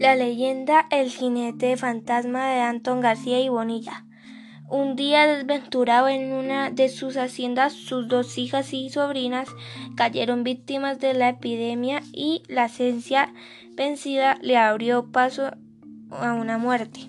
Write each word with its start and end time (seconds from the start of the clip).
La 0.00 0.16
leyenda 0.16 0.86
El 0.88 1.10
jinete 1.10 1.76
fantasma 1.76 2.46
de 2.46 2.60
Antón 2.60 3.02
García 3.02 3.38
y 3.38 3.50
Bonilla. 3.50 4.06
Un 4.70 4.96
día 4.96 5.26
desventurado 5.26 6.08
en 6.08 6.32
una 6.32 6.70
de 6.70 6.88
sus 6.88 7.18
haciendas, 7.18 7.74
sus 7.74 8.08
dos 8.08 8.38
hijas 8.38 8.72
y 8.72 8.88
sobrinas 8.88 9.50
cayeron 9.96 10.42
víctimas 10.42 11.00
de 11.00 11.12
la 11.12 11.28
epidemia 11.28 12.00
y 12.14 12.42
la 12.48 12.70
ciencia 12.70 13.34
vencida 13.76 14.38
le 14.40 14.56
abrió 14.56 15.12
paso 15.12 15.50
a 16.10 16.32
una 16.32 16.56
muerte 16.56 17.00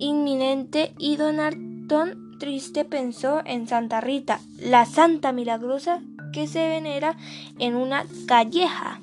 inminente 0.00 0.92
y 0.98 1.14
don 1.14 1.38
Antón 1.38 2.36
triste 2.40 2.84
pensó 2.84 3.42
en 3.44 3.68
Santa 3.68 4.00
Rita, 4.00 4.40
la 4.58 4.86
santa 4.86 5.30
milagrosa 5.30 6.02
que 6.32 6.48
se 6.48 6.66
venera 6.66 7.16
en 7.60 7.76
una 7.76 8.06
calleja 8.26 9.00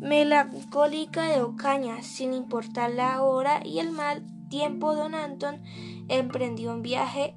melancólica 0.00 1.28
de 1.28 1.42
Ocaña, 1.42 2.02
sin 2.02 2.32
importar 2.32 2.90
la 2.90 3.22
hora 3.22 3.60
y 3.64 3.78
el 3.80 3.90
mal 3.90 4.24
tiempo, 4.48 4.94
don 4.94 5.14
Antón 5.14 5.60
emprendió 6.08 6.72
un 6.72 6.82
viaje 6.82 7.34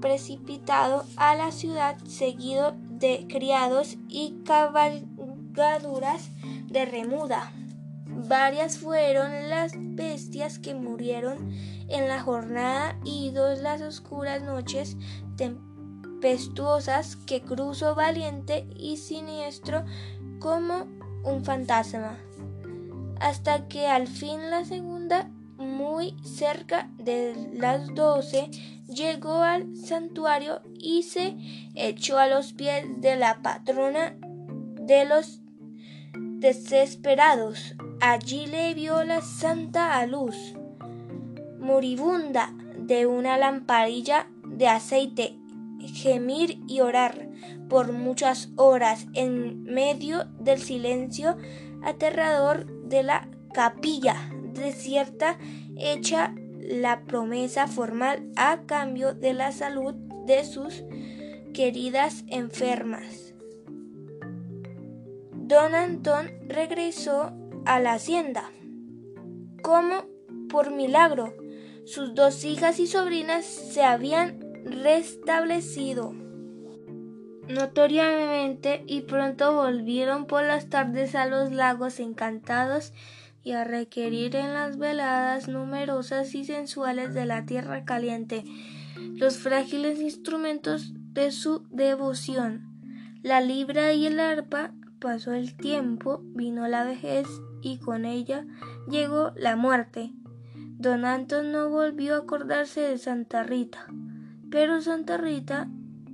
precipitado 0.00 1.04
a 1.16 1.34
la 1.34 1.50
ciudad, 1.50 1.96
seguido 2.04 2.74
de 2.78 3.26
criados 3.28 3.96
y 4.08 4.42
cabalgaduras 4.44 6.30
de 6.66 6.84
remuda. 6.84 7.52
Varias 8.06 8.78
fueron 8.78 9.48
las 9.48 9.72
bestias 9.76 10.58
que 10.58 10.74
murieron 10.74 11.50
en 11.88 12.08
la 12.08 12.20
jornada 12.20 12.98
y 13.04 13.30
dos 13.30 13.60
las 13.60 13.82
oscuras 13.82 14.42
noches 14.42 14.96
tempestuosas 15.36 17.16
que 17.16 17.42
cruzó 17.42 17.94
valiente 17.94 18.66
y 18.76 18.96
siniestro 18.98 19.84
como 20.38 20.86
un 21.24 21.44
fantasma, 21.44 22.18
hasta 23.20 23.66
que 23.68 23.86
al 23.86 24.06
fin 24.06 24.50
la 24.50 24.64
segunda, 24.64 25.30
muy 25.56 26.16
cerca 26.24 26.90
de 26.98 27.34
las 27.54 27.94
doce, 27.94 28.50
llegó 28.88 29.42
al 29.42 29.76
santuario 29.76 30.60
y 30.78 31.02
se 31.02 31.36
echó 31.74 32.18
a 32.18 32.26
los 32.26 32.52
pies 32.52 32.84
de 32.98 33.16
la 33.16 33.40
patrona 33.42 34.16
de 34.80 35.04
los 35.04 35.40
desesperados. 36.14 37.74
Allí 38.00 38.46
le 38.46 38.74
vio 38.74 39.04
la 39.04 39.22
santa 39.22 39.98
a 39.98 40.06
luz, 40.06 40.54
moribunda 41.58 42.52
de 42.76 43.06
una 43.06 43.38
lamparilla 43.38 44.28
de 44.44 44.68
aceite, 44.68 45.38
gemir 45.88 46.58
y 46.68 46.80
orar 46.80 47.28
por 47.68 47.92
muchas 47.92 48.50
horas 48.56 49.06
en 49.14 49.64
medio 49.64 50.24
del 50.38 50.60
silencio 50.60 51.36
aterrador 51.82 52.66
de 52.88 53.02
la 53.02 53.28
capilla 53.52 54.30
desierta 54.54 55.38
hecha 55.76 56.34
la 56.60 57.02
promesa 57.02 57.66
formal 57.66 58.30
a 58.36 58.62
cambio 58.66 59.14
de 59.14 59.34
la 59.34 59.52
salud 59.52 59.94
de 60.26 60.44
sus 60.44 60.84
queridas 61.52 62.24
enfermas. 62.28 63.34
Don 65.32 65.74
Antón 65.74 66.30
regresó 66.48 67.32
a 67.66 67.80
la 67.80 67.94
hacienda. 67.94 68.50
Como 69.62 70.06
por 70.48 70.70
milagro, 70.70 71.34
sus 71.84 72.14
dos 72.14 72.44
hijas 72.44 72.80
y 72.80 72.86
sobrinas 72.86 73.44
se 73.44 73.82
habían 73.82 74.43
restablecido 74.64 76.14
notoriamente 77.48 78.84
y 78.86 79.02
pronto 79.02 79.54
volvieron 79.54 80.26
por 80.26 80.44
las 80.44 80.68
tardes 80.68 81.14
a 81.14 81.26
los 81.26 81.52
lagos 81.52 82.00
encantados 82.00 82.92
y 83.42 83.52
a 83.52 83.64
requerir 83.64 84.36
en 84.36 84.54
las 84.54 84.78
veladas 84.78 85.48
numerosas 85.48 86.34
y 86.34 86.44
sensuales 86.44 87.12
de 87.12 87.26
la 87.26 87.44
tierra 87.44 87.84
caliente 87.84 88.44
los 89.16 89.38
frágiles 89.38 90.00
instrumentos 90.00 90.92
de 91.12 91.30
su 91.30 91.66
devoción. 91.70 92.62
La 93.22 93.40
libra 93.40 93.92
y 93.92 94.06
el 94.06 94.18
arpa 94.20 94.72
pasó 94.98 95.32
el 95.32 95.56
tiempo, 95.56 96.20
vino 96.24 96.66
la 96.66 96.84
vejez 96.84 97.26
y 97.62 97.78
con 97.78 98.04
ella 98.04 98.44
llegó 98.88 99.32
la 99.36 99.56
muerte. 99.56 100.12
Don 100.54 101.04
Anton 101.04 101.52
no 101.52 101.70
volvió 101.70 102.14
a 102.14 102.18
acordarse 102.18 102.80
de 102.80 102.98
Santa 102.98 103.42
Rita, 103.42 103.86
pero 104.54 104.80
Santa 104.80 105.16
Rita 105.16 105.66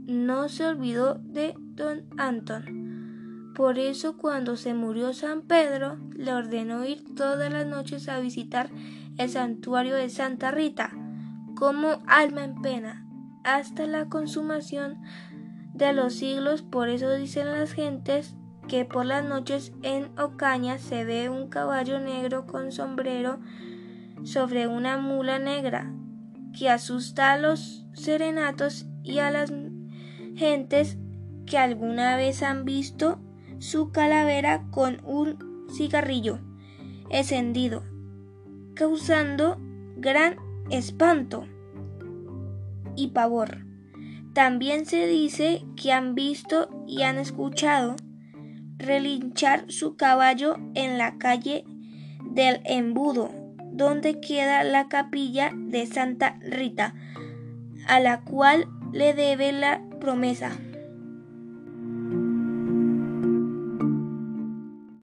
no 0.06 0.48
se 0.48 0.64
olvidó 0.64 1.16
de 1.16 1.52
don 1.74 2.04
Antón. 2.16 3.52
Por 3.54 3.78
eso 3.78 4.16
cuando 4.16 4.56
se 4.56 4.72
murió 4.72 5.12
San 5.12 5.42
Pedro, 5.42 5.98
le 6.16 6.32
ordenó 6.32 6.86
ir 6.86 7.04
todas 7.14 7.52
las 7.52 7.66
noches 7.66 8.08
a 8.08 8.18
visitar 8.18 8.70
el 9.18 9.28
santuario 9.28 9.94
de 9.94 10.08
Santa 10.08 10.52
Rita, 10.52 10.90
como 11.54 11.98
alma 12.06 12.44
en 12.44 12.62
pena, 12.62 13.06
hasta 13.44 13.86
la 13.86 14.06
consumación 14.06 15.02
de 15.74 15.92
los 15.92 16.14
siglos. 16.14 16.62
Por 16.62 16.88
eso 16.88 17.12
dicen 17.12 17.46
las 17.52 17.72
gentes 17.72 18.36
que 18.68 18.86
por 18.86 19.04
las 19.04 19.22
noches 19.22 19.74
en 19.82 20.18
Ocaña 20.18 20.78
se 20.78 21.04
ve 21.04 21.28
un 21.28 21.50
caballo 21.50 22.00
negro 22.00 22.46
con 22.46 22.72
sombrero 22.72 23.38
sobre 24.24 24.66
una 24.66 24.96
mula 24.96 25.38
negra, 25.38 25.92
que 26.58 26.70
asusta 26.70 27.32
a 27.32 27.36
los 27.38 27.84
serenatos 28.02 28.86
y 29.02 29.18
a 29.18 29.30
las 29.30 29.52
gentes 30.36 30.96
que 31.46 31.58
alguna 31.58 32.16
vez 32.16 32.42
han 32.42 32.64
visto 32.64 33.20
su 33.58 33.90
calavera 33.90 34.66
con 34.70 35.00
un 35.04 35.66
cigarrillo 35.70 36.38
encendido, 37.10 37.82
causando 38.74 39.58
gran 39.96 40.36
espanto 40.70 41.46
y 42.96 43.08
pavor. 43.08 43.66
También 44.32 44.86
se 44.86 45.06
dice 45.06 45.64
que 45.76 45.92
han 45.92 46.14
visto 46.14 46.84
y 46.86 47.02
han 47.02 47.18
escuchado 47.18 47.96
relinchar 48.78 49.70
su 49.70 49.96
caballo 49.96 50.56
en 50.74 50.96
la 50.98 51.18
calle 51.18 51.64
del 52.24 52.60
embudo, 52.64 53.30
donde 53.72 54.20
queda 54.20 54.64
la 54.64 54.88
capilla 54.88 55.50
de 55.54 55.86
Santa 55.86 56.38
Rita, 56.40 56.94
a 57.86 58.00
la 58.00 58.20
cual 58.20 58.68
le 58.92 59.14
debe 59.14 59.52
la 59.52 59.80
promesa. 60.00 60.52